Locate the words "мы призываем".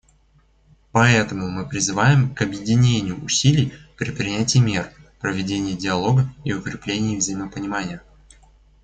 1.51-2.33